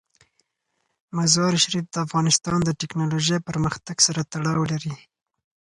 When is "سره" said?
4.07-4.21